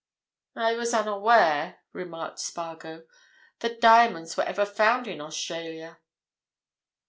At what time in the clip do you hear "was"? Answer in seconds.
0.73-0.95